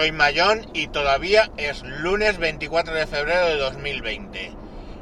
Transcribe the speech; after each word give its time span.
Soy 0.00 0.12
Mayón 0.12 0.66
y 0.72 0.86
todavía 0.86 1.50
es 1.58 1.82
lunes 1.82 2.38
24 2.38 2.94
de 2.94 3.06
febrero 3.06 3.48
de 3.48 3.56
2020. 3.56 4.50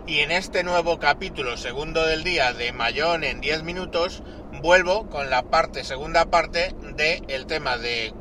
Y 0.09 0.19
en 0.19 0.33
este 0.33 0.65
nuevo 0.65 0.99
capítulo 0.99 1.57
segundo 1.57 2.05
del 2.05 2.25
día 2.25 2.53
de 2.53 2.73
Mayón 2.73 3.23
en 3.23 3.41
10 3.41 3.63
minutos 3.63 4.25
vuelvo 4.61 5.09
con 5.09 5.31
la 5.31 5.45
parte, 5.45 5.85
segunda 5.85 6.25
parte 6.33 6.75
del 6.97 7.47
tema 7.47 7.79
de 7.79 8.13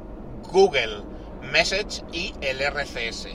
Google 0.52 1.02
Message 1.42 2.04
y 2.14 2.36
el 2.42 2.62
RCS. 2.62 3.30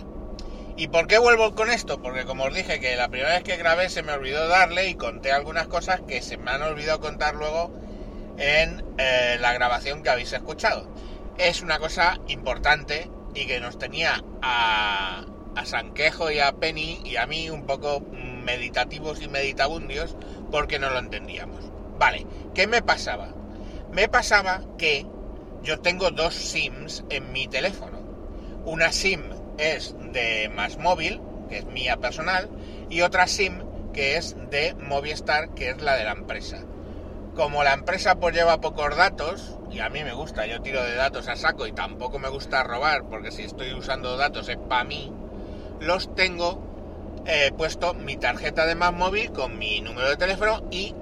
¿Y 0.77 0.87
por 0.87 1.09
qué 1.09 1.19
vuelvo 1.19 1.57
con 1.57 1.69
esto? 1.69 2.01
Porque 2.01 2.25
como 2.25 2.45
os 2.45 2.55
dije 2.55 2.79
que 2.79 2.95
la 2.95 3.09
primera 3.09 3.33
vez 3.33 3.43
que 3.43 3.57
grabé 3.57 3.89
se 3.89 4.05
me 4.05 4.13
olvidó 4.13 4.47
darle 4.47 4.89
y 4.89 4.95
conté 4.95 5.33
algunas 5.33 5.67
cosas 5.67 6.01
que 6.07 6.23
se 6.23 6.37
me 6.37 6.53
han 6.53 6.63
olvidado 6.63 7.01
contar 7.01 7.35
luego 7.35 7.73
en 8.39 8.85
eh, 8.99 9.37
la 9.41 9.53
grabación 9.53 10.05
que 10.05 10.11
habéis 10.11 10.33
escuchado 10.33 10.87
es 11.39 11.61
una 11.61 11.81
cosa 11.81 12.21
importante 12.29 13.11
y 13.35 13.47
que 13.47 13.61
nos 13.61 13.79
tenía 13.79 14.23
a, 14.43 15.25
a 15.55 15.67
Sanquejo 15.67 16.31
y 16.31 16.39
a 16.39 16.53
Penny 16.53 17.01
y 17.05 17.17
a 17.17 17.27
mí 17.27 17.51
un 17.51 17.67
poco 17.67 18.01
meditativos 18.01 19.23
y 19.23 19.29
meditabundios 19.29 20.17
porque 20.51 20.79
no 20.79 20.91
lo 20.91 20.99
entendíamos. 20.99 21.65
Vale, 21.99 22.27
¿qué 22.55 22.67
me 22.67 22.83
pasaba? 22.83 23.35
Me 23.93 24.09
pasaba 24.09 24.63
que 24.79 25.07
yo 25.63 25.81
tengo 25.81 26.11
dos 26.11 26.35
SIMs 26.35 27.05
en 27.11 27.33
mi 27.33 27.47
teléfono. 27.47 28.01
Una 28.65 28.93
SIM 28.93 29.23
es 29.59 29.95
de 30.13 30.49
Más 30.49 30.79
Móvil, 30.79 31.21
que 31.49 31.59
es 31.59 31.67
mía 31.67 31.99
personal, 31.99 32.49
y 32.91 33.03
otra 33.03 33.27
SIM 33.27 33.63
que 33.93 34.17
es 34.17 34.37
de 34.51 34.75
Movistar, 34.75 35.55
que 35.55 35.71
es 35.71 35.81
la 35.83 35.97
de 35.97 36.05
la 36.05 36.13
empresa. 36.13 36.65
Como 37.35 37.65
la 37.65 37.73
empresa 37.73 38.17
pues 38.17 38.35
lleva 38.35 38.61
pocos 38.61 38.95
datos, 38.95 39.57
y 39.71 39.81
a 39.81 39.89
mí 39.89 40.05
me 40.05 40.13
gusta, 40.13 40.47
yo 40.47 40.61
tiro 40.61 40.83
de 40.83 40.95
datos 40.95 41.29
a 41.29 41.37
saco 41.37 41.67
y 41.67 41.73
tampoco 41.73 42.19
me 42.19 42.29
gusta 42.29 42.63
robar, 42.63 43.05
porque 43.05 43.31
si 43.31 43.43
estoy 43.43 43.73
usando 43.73 44.19
datos 44.19 44.49
es 44.51 44.59
para 44.59 44.85
mí, 44.85 45.11
los 45.81 46.15
tengo 46.15 46.63
eh, 47.25 47.51
puesto 47.57 47.95
mi 47.95 48.17
tarjeta 48.17 48.67
de 48.67 48.75
más 48.75 48.93
móvil 48.93 49.33
con 49.33 49.59
mi 49.59 49.81
número 49.81 50.11
de 50.11 50.17
teléfono 50.17 50.63
y 50.71 50.95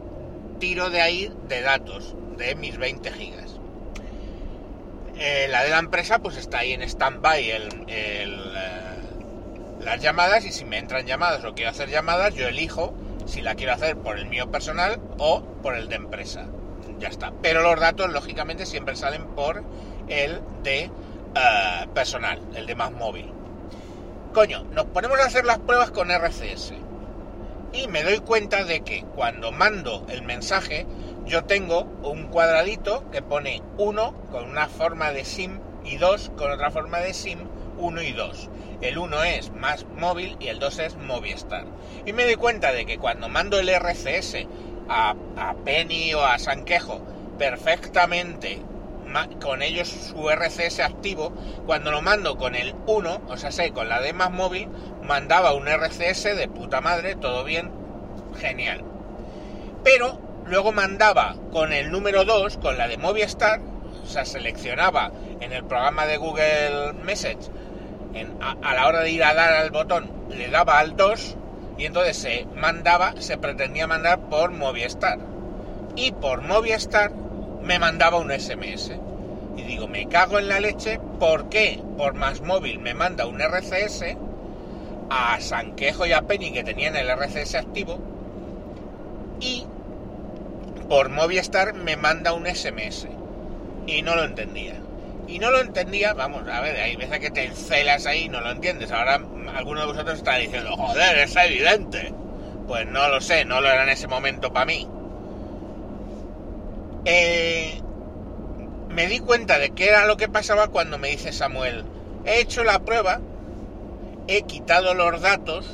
tiro 0.61 0.89
de 0.91 1.01
ahí 1.01 1.33
de 1.49 1.63
datos, 1.63 2.15
de 2.37 2.55
mis 2.55 2.79
20 2.79 3.11
gigas. 3.11 3.57
Eh, 5.17 5.49
la 5.51 5.65
de 5.65 5.71
la 5.71 5.79
empresa 5.81 6.21
pues 6.21 6.37
está 6.37 6.59
ahí 6.59 6.73
en 6.73 6.83
stand-by 6.83 7.51
el, 7.51 7.85
eh, 7.89 8.27
las 9.81 10.01
llamadas 10.01 10.45
y 10.45 10.53
si 10.53 10.65
me 10.65 10.79
entran 10.79 11.07
llamadas 11.07 11.45
o 11.45 11.55
quiero 11.55 11.71
hacer 11.71 11.91
llamadas, 11.91 12.35
yo 12.35 12.47
elijo 12.47 12.95
si 13.31 13.43
la 13.43 13.55
quiero 13.55 13.73
hacer 13.73 13.97
por 13.97 14.19
el 14.19 14.27
mío 14.27 14.51
personal 14.51 15.01
o 15.19 15.43
por 15.63 15.77
el 15.77 15.89
de 15.89 15.95
empresa. 15.95 16.47
Ya 16.99 17.09
está. 17.09 17.33
Pero 17.41 17.63
los 17.63 17.79
datos, 17.79 18.11
lógicamente, 18.11 18.67
siempre 18.67 18.97
salen 18.97 19.25
por 19.29 19.63
el 20.09 20.41
de 20.65 20.91
eh, 21.35 21.87
personal, 21.95 22.41
el 22.55 22.67
de 22.67 22.75
más 22.75 22.91
móvil. 22.91 23.33
Coño, 24.35 24.65
nos 24.73 24.87
ponemos 24.87 25.19
a 25.21 25.27
hacer 25.27 25.45
las 25.45 25.61
pruebas 25.61 25.93
con 25.93 26.11
RCS. 26.11 26.73
Y 27.73 27.87
me 27.87 28.03
doy 28.03 28.19
cuenta 28.19 28.65
de 28.65 28.81
que 28.81 29.05
cuando 29.15 29.53
mando 29.53 30.05
el 30.09 30.23
mensaje, 30.23 30.87
yo 31.25 31.45
tengo 31.45 31.83
un 32.03 32.27
cuadradito 32.27 33.09
que 33.13 33.23
pone 33.23 33.63
1 33.79 34.15
con 34.33 34.51
una 34.51 34.67
forma 34.67 35.13
de 35.13 35.25
SIM 35.25 35.61
y 35.85 35.99
2 35.99 36.33
con 36.37 36.51
otra 36.51 36.73
forma 36.73 36.99
de 36.99 37.15
SIM 37.15 37.39
1 37.81 38.03
y 38.03 38.13
2. 38.13 38.49
El 38.83 38.99
1 38.99 39.23
es 39.25 39.53
más 39.53 39.85
móvil 39.97 40.37
y 40.39 40.49
el 40.49 40.59
2 40.59 40.79
es 40.79 40.97
Movistar. 40.97 41.65
Y 42.07 42.13
me 42.13 42.25
doy 42.25 42.37
cuenta 42.37 42.73
de 42.73 42.87
que 42.87 42.99
cuando 42.99 43.29
mando 43.29 43.59
el 43.59 43.69
RCS 43.69 44.47
a, 44.89 45.15
Penny 45.65 46.15
o 46.15 46.25
a 46.25 46.39
Sanquejo 46.39 47.01
perfectamente 47.39 48.61
con 49.41 49.63
ellos 49.63 49.89
su 49.89 50.31
RCS 50.31 50.81
activo, 50.81 51.33
cuando 51.67 51.91
lo 51.91 52.01
mando 52.01 52.37
con 52.37 52.55
el 52.55 52.77
1, 52.87 53.23
o 53.29 53.37
sea, 53.37 53.51
sé, 53.51 53.73
con 53.73 53.89
la 53.89 54.01
de 54.01 54.13
más 54.13 54.31
móvil, 54.31 54.69
mandaba 55.03 55.53
un 55.53 55.67
RCS 55.67 56.37
de 56.37 56.49
puta 56.49 56.81
madre, 56.81 57.17
todo 57.17 57.43
bien, 57.43 57.73
genial. 58.39 58.85
Pero 59.83 60.21
luego 60.47 60.71
mandaba 60.71 61.35
con 61.51 61.73
el 61.73 61.91
número 61.91 62.25
2, 62.25 62.59
con 62.59 62.79
la 62.79 62.87
de 62.87 62.99
Movistar, 62.99 63.61
o 64.05 64.07
sea, 64.07 64.25
seleccionaba 64.25 65.11
en 65.41 65.53
el 65.53 65.65
programa 65.65 66.07
de 66.07 66.17
Google 66.17 66.93
Message 67.03 67.51
a, 68.41 68.75
la 68.75 68.87
hora 68.87 69.01
de 69.01 69.11
ir 69.11 69.23
a 69.25 69.35
dar 69.35 69.53
al 69.55 69.71
botón, 69.71 70.11
le 70.31 70.49
daba 70.49 70.79
al 70.79 70.97
2 70.97 71.37
y 71.79 71.87
entonces 71.87 72.17
se 72.17 72.47
mandaba, 72.57 73.15
se 73.19 73.39
pretendía 73.39 73.87
mandar 73.87 74.21
por 74.29 74.51
Movistar. 74.51 75.19
Y 75.97 76.13
por 76.13 76.43
Movistar 76.43 77.13
me 77.63 77.79
mandaba 77.79 78.19
un 78.19 78.31
SMS. 78.31 78.93
Y 79.57 79.63
digo, 79.63 79.89
me 79.89 80.09
cago 80.09 80.39
en 80.39 80.49
la 80.49 80.61
leche, 80.61 81.01
¿por 81.19 81.49
qué 81.49 81.83
por 81.97 82.15
más 82.15 82.41
móvil 82.43 82.79
me 82.79 82.95
manda 82.95 83.27
un 83.27 83.41
RCS 83.41 84.17
a 85.11 85.41
Sanquejo 85.41 86.07
y 86.07 86.13
a 86.13 86.23
Penny 86.23 86.53
que 86.53 86.65
tenían 86.65 86.97
el 86.97 87.09
RCS 87.11 87.57
activo? 87.57 87.99
Y 89.41 89.67
por 90.89 91.09
Movistar 91.09 91.75
me 91.75 91.97
manda 91.97 92.33
un 92.33 92.47
SMS. 92.47 93.07
Y 93.87 94.03
no 94.03 94.15
lo 94.15 94.25
entendía 94.25 94.81
y 95.31 95.39
no 95.39 95.51
lo 95.53 95.61
entendía, 95.61 96.13
vamos, 96.13 96.49
a 96.49 96.61
ver, 96.61 96.77
hay 96.77 96.97
veces 96.97 97.21
que 97.21 97.31
te 97.31 97.45
encelas 97.45 98.05
ahí 98.07 98.25
y 98.25 98.29
no 98.29 98.41
lo 98.41 98.51
entiendes. 98.51 98.91
Ahora 98.91 99.21
alguno 99.55 99.81
de 99.81 99.87
vosotros 99.87 100.19
está 100.19 100.37
diciendo, 100.37 100.77
joder, 100.77 101.19
es 101.19 101.37
evidente. 101.37 102.13
Pues 102.67 102.87
no 102.87 103.09
lo 103.09 103.21
sé, 103.21 103.45
no 103.45 103.61
lo 103.61 103.69
era 103.69 103.85
en 103.85 103.91
ese 103.91 104.09
momento 104.09 104.53
para 104.53 104.67
mí. 104.67 104.89
Eh, 107.05 107.81
me 108.89 109.07
di 109.07 109.21
cuenta 109.21 109.59
de 109.59 109.71
qué 109.71 109.89
era 109.89 110.05
lo 110.07 110.17
que 110.17 110.29
pasaba 110.29 110.69
cuando 110.69 110.99
me 110.99 111.09
dice 111.09 111.33
Samuel, 111.33 111.85
he 112.25 112.41
hecho 112.41 112.65
la 112.65 112.81
prueba, 112.81 113.21
he 114.27 114.43
quitado 114.43 114.95
los 114.95 115.21
datos 115.21 115.67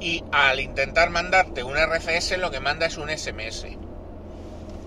y 0.00 0.22
al 0.30 0.60
intentar 0.60 1.10
mandarte 1.10 1.64
un 1.64 1.76
RCS 1.76 2.38
lo 2.38 2.52
que 2.52 2.60
manda 2.60 2.86
es 2.86 2.98
un 2.98 3.10
SMS. 3.10 3.66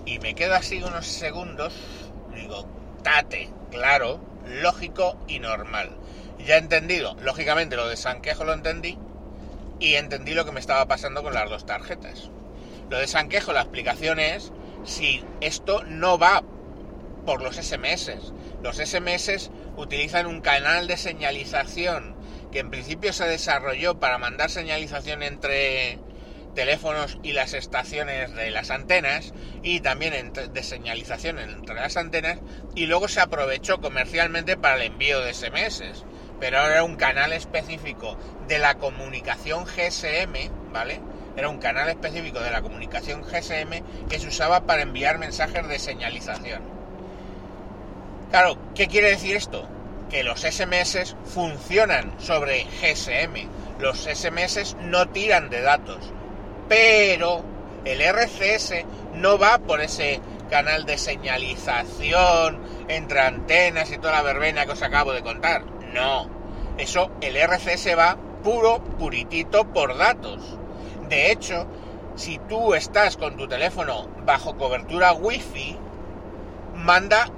Y 0.06 0.18
me 0.20 0.34
quedo 0.34 0.54
así 0.54 0.82
unos 0.82 1.06
segundos, 1.06 1.74
digo, 2.34 2.79
claro, 3.70 4.20
lógico 4.46 5.16
y 5.28 5.38
normal. 5.38 5.90
Ya 6.46 6.56
he 6.56 6.58
entendido, 6.58 7.16
lógicamente 7.22 7.76
lo 7.76 7.88
de 7.88 7.96
Sanquejo 7.96 8.44
lo 8.44 8.52
entendí 8.52 8.98
y 9.78 9.94
entendí 9.94 10.34
lo 10.34 10.44
que 10.44 10.52
me 10.52 10.60
estaba 10.60 10.86
pasando 10.86 11.22
con 11.22 11.34
las 11.34 11.48
dos 11.48 11.66
tarjetas. 11.66 12.30
Lo 12.88 12.98
de 12.98 13.06
Sanquejo, 13.06 13.52
la 13.52 13.62
explicación 13.62 14.18
es 14.18 14.52
si 14.84 15.22
esto 15.40 15.82
no 15.84 16.18
va 16.18 16.42
por 17.26 17.42
los 17.42 17.56
SMS. 17.56 18.32
Los 18.62 18.76
SMS 18.76 19.50
utilizan 19.76 20.26
un 20.26 20.40
canal 20.40 20.86
de 20.86 20.96
señalización 20.96 22.14
que 22.50 22.58
en 22.58 22.70
principio 22.70 23.12
se 23.12 23.26
desarrolló 23.26 24.00
para 24.00 24.18
mandar 24.18 24.50
señalización 24.50 25.22
entre 25.22 25.98
teléfonos 26.54 27.18
y 27.22 27.32
las 27.32 27.54
estaciones 27.54 28.34
de 28.34 28.50
las 28.50 28.70
antenas 28.70 29.32
y 29.62 29.80
también 29.80 30.32
de 30.32 30.62
señalización 30.62 31.38
entre 31.38 31.74
las 31.76 31.96
antenas 31.96 32.38
y 32.74 32.86
luego 32.86 33.08
se 33.08 33.20
aprovechó 33.20 33.80
comercialmente 33.80 34.56
para 34.56 34.76
el 34.76 34.92
envío 34.92 35.20
de 35.20 35.34
SMS 35.34 36.04
pero 36.38 36.66
era 36.66 36.84
un 36.84 36.96
canal 36.96 37.32
específico 37.32 38.16
de 38.48 38.58
la 38.58 38.76
comunicación 38.76 39.64
GSM 39.64 40.72
¿vale? 40.72 41.00
era 41.36 41.48
un 41.48 41.58
canal 41.58 41.88
específico 41.88 42.40
de 42.40 42.50
la 42.50 42.62
comunicación 42.62 43.22
GSM 43.22 44.08
que 44.08 44.18
se 44.18 44.28
usaba 44.28 44.66
para 44.66 44.82
enviar 44.82 45.18
mensajes 45.18 45.66
de 45.68 45.78
señalización 45.78 46.62
claro, 48.30 48.58
¿qué 48.74 48.88
quiere 48.88 49.10
decir 49.10 49.36
esto? 49.36 49.68
que 50.10 50.24
los 50.24 50.40
SMS 50.40 51.14
funcionan 51.24 52.20
sobre 52.20 52.64
GSM 52.64 53.48
los 53.78 54.00
SMS 54.00 54.76
no 54.80 55.08
tiran 55.08 55.48
de 55.50 55.60
datos 55.60 56.12
pero 56.70 57.42
el 57.84 58.00
RCS 58.00 58.84
no 59.14 59.38
va 59.38 59.58
por 59.58 59.80
ese 59.80 60.20
canal 60.48 60.86
de 60.86 60.98
señalización 60.98 62.60
entre 62.86 63.20
antenas 63.22 63.90
y 63.90 63.98
toda 63.98 64.12
la 64.12 64.22
verbena 64.22 64.66
que 64.66 64.72
os 64.72 64.82
acabo 64.82 65.12
de 65.12 65.24
contar. 65.24 65.64
No, 65.92 66.30
eso 66.78 67.10
el 67.20 67.36
RCS 67.36 67.98
va 67.98 68.16
puro, 68.44 68.78
puritito 69.00 69.64
por 69.72 69.98
datos. 69.98 70.58
De 71.08 71.32
hecho, 71.32 71.66
si 72.14 72.38
tú 72.38 72.74
estás 72.74 73.16
con 73.16 73.36
tu 73.36 73.48
teléfono 73.48 74.06
bajo 74.24 74.56
cobertura 74.56 75.12
Wi-Fi, 75.12 75.76
manda 76.76 77.28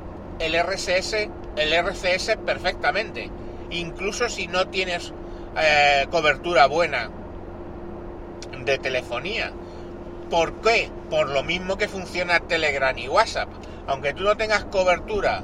el 0.40 0.55
RCS, 0.55 1.14
el 1.56 1.73
RCS 1.73 2.37
perfectamente. 2.44 3.31
Incluso 3.70 4.28
si 4.28 4.46
no 4.46 4.69
tienes 4.69 5.14
eh, 5.56 6.06
cobertura 6.11 6.67
buena 6.67 7.08
de 8.64 8.79
telefonía. 8.79 9.53
¿Por 10.31 10.61
qué? 10.61 10.91
Por 11.11 11.31
lo 11.31 11.43
mismo 11.43 11.76
que 11.76 11.88
funciona 11.88 12.41
Telegram 12.41 12.97
y 12.97 13.09
WhatsApp. 13.09 13.49
Aunque 13.87 14.14
tú 14.14 14.23
no 14.23 14.37
tengas 14.37 14.64
cobertura 14.64 15.43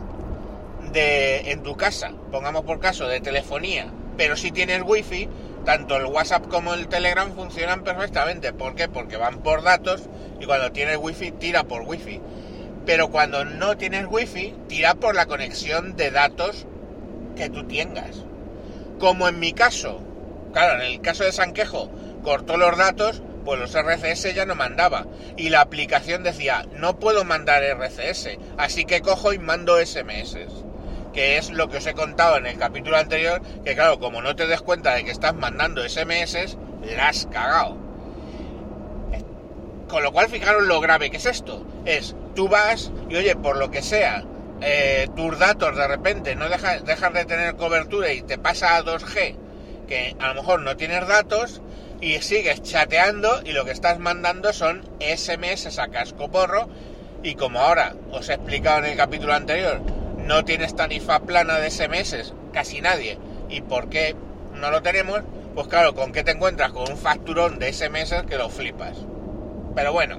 de, 0.93 1.51
en 1.51 1.63
tu 1.63 1.77
casa, 1.77 2.13
pongamos 2.31 2.65
por 2.65 2.81
caso 2.81 3.07
de 3.07 3.21
telefonía, 3.21 3.93
pero 4.17 4.37
si 4.37 4.51
tienes 4.51 4.83
wifi, 4.85 5.29
tanto 5.65 5.97
el 5.97 6.07
WhatsApp 6.07 6.49
como 6.49 6.73
el 6.75 6.89
Telegram 6.89 7.33
funcionan 7.35 7.85
perfectamente. 7.85 8.53
¿Por 8.53 8.75
qué? 8.75 8.89
Porque 8.89 9.17
van 9.17 9.43
por 9.43 9.63
datos 9.63 10.09
y 10.41 10.47
cuando 10.47 10.73
tienes 10.73 10.97
wifi 10.97 11.33
tira 11.33 11.65
por 11.65 11.83
wifi. 11.83 12.21
Pero 12.87 13.11
cuando 13.11 13.45
no 13.45 13.77
tienes 13.77 14.07
wifi, 14.09 14.55
tira 14.67 14.95
por 14.95 15.15
la 15.15 15.27
conexión 15.27 15.95
de 15.97 16.11
datos 16.11 16.67
que 17.37 17.51
tú 17.51 17.65
tengas. 17.65 18.25
Como 18.99 19.29
en 19.29 19.39
mi 19.39 19.53
caso, 19.53 20.01
claro, 20.53 20.83
en 20.83 20.93
el 20.93 21.01
caso 21.01 21.25
de 21.25 21.33
Sanquejo, 21.33 21.91
cortó 22.29 22.59
los 22.59 22.77
datos, 22.77 23.23
pues 23.47 23.59
los 23.59 23.75
RCS 23.75 24.35
ya 24.35 24.45
no 24.45 24.55
mandaba. 24.55 25.07
Y 25.39 25.49
la 25.49 25.63
aplicación 25.63 26.23
decía, 26.23 26.67
no 26.75 26.99
puedo 26.99 27.25
mandar 27.25 27.63
RCS, 27.63 28.37
así 28.59 28.85
que 28.85 29.01
cojo 29.01 29.33
y 29.33 29.39
mando 29.39 29.79
SMS. 29.79 30.37
Que 31.15 31.39
es 31.39 31.49
lo 31.49 31.71
que 31.71 31.79
os 31.79 31.87
he 31.87 31.95
contado 31.95 32.37
en 32.37 32.45
el 32.45 32.59
capítulo 32.59 32.99
anterior, 32.99 33.41
que 33.65 33.75
claro, 33.75 33.99
como 33.99 34.21
no 34.21 34.37
te 34.37 34.47
des 34.47 34.61
cuenta 34.61 34.95
de 34.95 35.05
que 35.05 35.11
estás 35.11 35.35
mandando 35.35 35.89
SMS, 35.89 36.59
la 36.95 37.09
has 37.09 37.27
cagado. 37.33 37.79
Con 39.89 40.03
lo 40.03 40.13
cual, 40.13 40.29
fijaros 40.29 40.67
lo 40.67 40.83
grave 40.83 41.11
que 41.11 41.17
es 41.17 41.25
esto. 41.25 41.67
Es, 41.87 42.15
tú 42.35 42.47
vas 42.51 42.93
y 43.09 43.17
oye, 43.17 43.37
por 43.37 43.57
lo 43.57 43.71
que 43.71 43.81
sea, 43.81 44.23
eh, 44.61 45.09
tus 45.17 45.39
datos 45.39 45.75
de 45.75 45.89
repente 45.89 46.37
no 46.37 46.51
dejas 46.51 46.85
de 46.85 47.25
tener 47.25 47.57
cobertura 47.57 48.13
y 48.13 48.21
te 48.21 48.37
pasa 48.37 48.77
a 48.77 48.85
2G, 48.85 49.35
que 49.89 50.15
a 50.21 50.29
lo 50.29 50.35
mejor 50.35 50.61
no 50.61 50.77
tienes 50.77 51.09
datos, 51.09 51.63
y 52.01 52.19
sigues 52.21 52.63
chateando 52.63 53.41
y 53.45 53.53
lo 53.53 53.65
que 53.65 53.73
estás 53.73 53.99
mandando 53.99 54.53
son 54.53 54.83
SMS 55.01 55.79
a 55.79 55.89
casco 55.89 56.31
porro 56.31 56.69
y 57.23 57.35
como 57.35 57.59
ahora 57.59 57.95
os 58.13 58.29
he 58.29 58.35
explicado 58.35 58.79
en 58.79 58.93
el 58.93 58.97
capítulo 58.97 59.35
anterior, 59.35 59.81
no 60.19 60.45
tienes 60.45 60.77
tarifa 60.77 61.21
plana 61.21 61.59
de 61.59 61.71
SMS, 61.71 62.33
casi 62.53 62.81
nadie, 62.81 63.19
y 63.49 63.61
por 63.63 63.89
qué 63.89 64.15
no 64.55 64.71
lo 64.71 64.83
tenemos, 64.83 65.23
pues 65.55 65.67
claro, 65.67 65.95
¿con 65.95 66.13
qué 66.13 66.23
te 66.23 66.33
encuentras? 66.33 66.73
Con 66.73 66.91
un 66.91 66.99
facturón 66.99 67.59
de 67.59 67.73
SMS 67.73 68.23
que 68.29 68.37
lo 68.37 68.49
flipas. 68.49 68.97
Pero 69.75 69.93
bueno, 69.93 70.19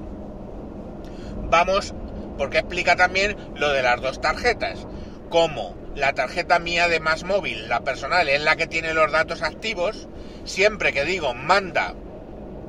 vamos, 1.49 1.93
porque 2.37 2.59
explica 2.59 2.95
también 2.95 3.37
lo 3.55 3.69
de 3.69 3.83
las 3.83 4.01
dos 4.01 4.19
tarjetas. 4.19 4.85
Como 5.29 5.75
la 5.95 6.13
tarjeta 6.13 6.59
mía 6.59 6.87
de 6.87 6.99
más 6.99 7.23
móvil, 7.23 7.67
la 7.67 7.81
personal, 7.81 8.29
es 8.29 8.41
la 8.41 8.55
que 8.55 8.67
tiene 8.67 8.93
los 8.93 9.11
datos 9.11 9.41
activos, 9.41 10.07
siempre 10.45 10.93
que 10.93 11.05
digo 11.05 11.33
manda 11.33 11.95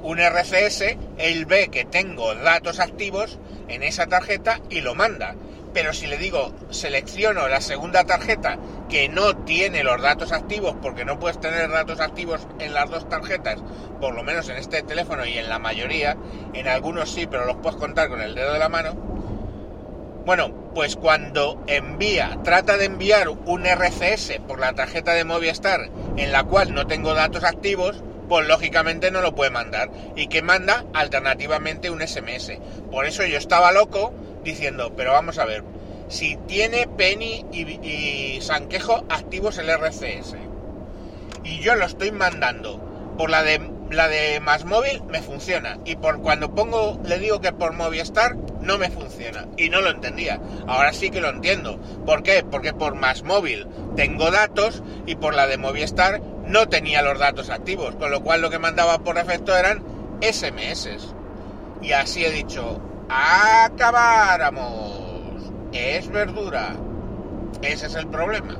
un 0.02 0.18
RCS, 0.18 0.96
él 1.18 1.44
ve 1.46 1.68
que 1.68 1.84
tengo 1.84 2.34
datos 2.34 2.80
activos 2.80 3.38
en 3.68 3.82
esa 3.82 4.06
tarjeta 4.06 4.60
y 4.70 4.80
lo 4.80 4.94
manda. 4.94 5.34
Pero 5.72 5.92
si 5.92 6.06
le 6.06 6.16
digo 6.16 6.52
selecciono 6.70 7.46
la 7.46 7.60
segunda 7.60 8.04
tarjeta 8.04 8.58
que 8.88 9.08
no 9.08 9.36
tiene 9.36 9.84
los 9.84 10.02
datos 10.02 10.32
activos, 10.32 10.74
porque 10.82 11.04
no 11.04 11.20
puedes 11.20 11.38
tener 11.38 11.70
datos 11.70 12.00
activos 12.00 12.40
en 12.58 12.74
las 12.74 12.90
dos 12.90 13.08
tarjetas, 13.08 13.60
por 14.00 14.14
lo 14.14 14.24
menos 14.24 14.48
en 14.48 14.56
este 14.56 14.82
teléfono 14.82 15.24
y 15.26 15.38
en 15.38 15.48
la 15.48 15.60
mayoría, 15.60 16.16
en 16.54 16.66
algunos 16.66 17.10
sí, 17.10 17.26
pero 17.26 17.44
los 17.44 17.56
puedes 17.56 17.78
contar 17.78 18.08
con 18.08 18.20
el 18.20 18.34
dedo 18.34 18.52
de 18.52 18.58
la 18.58 18.68
mano. 18.68 19.09
Bueno, 20.30 20.54
pues 20.76 20.94
cuando 20.94 21.60
envía, 21.66 22.38
trata 22.44 22.76
de 22.76 22.84
enviar 22.84 23.28
un 23.30 23.66
RCS 23.66 24.38
por 24.46 24.60
la 24.60 24.74
tarjeta 24.74 25.12
de 25.12 25.24
Movistar 25.24 25.90
en 26.16 26.30
la 26.30 26.44
cual 26.44 26.72
no 26.72 26.86
tengo 26.86 27.14
datos 27.14 27.42
activos, 27.42 28.04
pues 28.28 28.46
lógicamente 28.46 29.10
no 29.10 29.22
lo 29.22 29.34
puede 29.34 29.50
mandar. 29.50 29.90
Y 30.14 30.28
que 30.28 30.40
manda 30.40 30.84
alternativamente 30.94 31.90
un 31.90 32.00
SMS. 32.00 32.52
Por 32.92 33.06
eso 33.06 33.26
yo 33.26 33.38
estaba 33.38 33.72
loco 33.72 34.12
diciendo, 34.44 34.92
pero 34.96 35.10
vamos 35.14 35.38
a 35.38 35.46
ver, 35.46 35.64
si 36.06 36.36
tiene 36.46 36.86
Penny 36.86 37.44
y, 37.50 38.40
Sanquejo 38.40 39.04
activos 39.08 39.58
el 39.58 39.68
RCS 39.68 40.36
y 41.42 41.58
yo 41.58 41.74
lo 41.74 41.86
estoy 41.86 42.12
mandando 42.12 42.78
por 43.18 43.30
la 43.30 43.42
de 43.42 43.60
la 43.90 44.06
de 44.06 44.38
más 44.38 44.64
móvil 44.64 45.02
me 45.08 45.22
funciona 45.22 45.78
y 45.84 45.96
por 45.96 46.22
cuando 46.22 46.54
pongo 46.54 47.00
le 47.04 47.18
digo 47.18 47.40
que 47.40 47.52
por 47.52 47.72
Movistar 47.72 48.36
no 48.62 48.78
me 48.78 48.90
funciona 48.90 49.46
y 49.56 49.68
no 49.70 49.80
lo 49.80 49.90
entendía. 49.90 50.40
Ahora 50.66 50.92
sí 50.92 51.10
que 51.10 51.20
lo 51.20 51.28
entiendo. 51.28 51.78
¿Por 52.06 52.22
qué? 52.22 52.44
Porque 52.48 52.72
por 52.72 52.94
más 52.94 53.22
móvil 53.22 53.66
tengo 53.96 54.30
datos 54.30 54.82
y 55.06 55.16
por 55.16 55.34
la 55.34 55.46
de 55.46 55.58
Movistar 55.58 56.20
no 56.46 56.68
tenía 56.68 57.02
los 57.02 57.18
datos 57.18 57.50
activos, 57.50 57.96
con 57.96 58.10
lo 58.10 58.22
cual 58.22 58.42
lo 58.42 58.50
que 58.50 58.58
mandaba 58.58 58.98
por 58.98 59.18
efecto 59.18 59.56
eran 59.56 59.82
SMS. 60.20 60.88
Y 61.82 61.92
así 61.92 62.24
he 62.24 62.30
dicho, 62.30 62.80
acabáramos. 63.08 65.00
Es 65.72 66.08
verdura. 66.08 66.76
Ese 67.62 67.86
es 67.86 67.94
el 67.94 68.08
problema. 68.08 68.58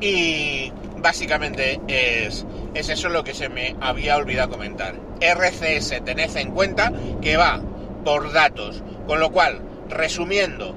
Y 0.00 0.72
básicamente 0.98 1.80
es, 1.86 2.44
es 2.74 2.88
eso 2.88 3.08
lo 3.08 3.22
que 3.22 3.34
se 3.34 3.48
me 3.48 3.76
había 3.80 4.16
olvidado 4.16 4.50
comentar. 4.50 4.94
RCS, 5.20 6.02
tened 6.04 6.36
en 6.36 6.50
cuenta 6.50 6.92
que 7.20 7.36
va 7.36 7.60
por 8.04 8.32
datos. 8.32 8.82
Con 9.06 9.20
lo 9.20 9.30
cual, 9.30 9.60
resumiendo, 9.88 10.74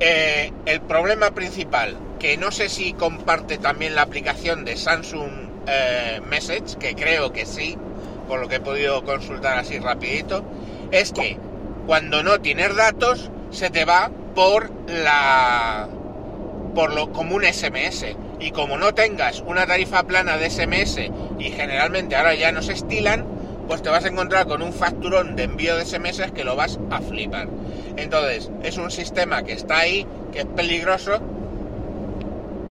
eh, 0.00 0.52
el 0.66 0.80
problema 0.82 1.30
principal, 1.30 1.96
que 2.18 2.36
no 2.36 2.50
sé 2.50 2.68
si 2.68 2.92
comparte 2.92 3.58
también 3.58 3.94
la 3.94 4.02
aplicación 4.02 4.64
de 4.64 4.76
Samsung 4.76 5.30
eh, 5.66 6.20
Message, 6.28 6.76
que 6.78 6.94
creo 6.94 7.32
que 7.32 7.46
sí, 7.46 7.76
por 8.28 8.40
lo 8.40 8.48
que 8.48 8.56
he 8.56 8.60
podido 8.60 9.04
consultar 9.04 9.58
así 9.58 9.78
rapidito, 9.78 10.44
es 10.90 11.12
que 11.12 11.38
cuando 11.86 12.22
no 12.22 12.40
tienes 12.40 12.74
datos 12.76 13.30
se 13.50 13.70
te 13.70 13.84
va 13.84 14.10
por 14.34 14.70
la 14.88 15.88
por 16.74 16.92
lo 16.92 17.10
como 17.10 17.36
un 17.36 17.44
SMS 17.44 18.04
y 18.38 18.50
como 18.50 18.76
no 18.76 18.92
tengas 18.92 19.40
una 19.40 19.66
tarifa 19.66 20.02
plana 20.02 20.36
de 20.36 20.50
SMS 20.50 20.98
y 21.38 21.44
generalmente 21.44 22.16
ahora 22.16 22.34
ya 22.34 22.52
no 22.52 22.60
se 22.60 22.74
estilan 22.74 23.24
pues 23.66 23.82
te 23.82 23.90
vas 23.90 24.04
a 24.04 24.08
encontrar 24.08 24.46
con 24.46 24.62
un 24.62 24.72
facturón 24.72 25.36
de 25.36 25.44
envío 25.44 25.76
de 25.76 25.84
SMS 25.84 26.30
que 26.32 26.44
lo 26.44 26.56
vas 26.56 26.78
a 26.90 27.00
flipar. 27.00 27.48
Entonces, 27.96 28.50
es 28.62 28.76
un 28.78 28.90
sistema 28.90 29.42
que 29.42 29.52
está 29.52 29.78
ahí, 29.78 30.06
que 30.32 30.40
es 30.40 30.46
peligroso 30.46 31.20